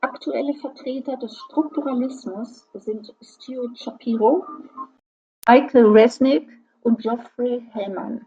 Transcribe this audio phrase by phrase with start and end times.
[0.00, 4.46] Aktuelle Vertreter des Strukturalismus sind Stewart Shapiro,
[5.46, 6.48] Michael Resnik
[6.80, 8.24] und Geoffrey Hellman.